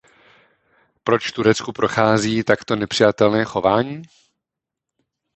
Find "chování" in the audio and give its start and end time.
3.45-4.01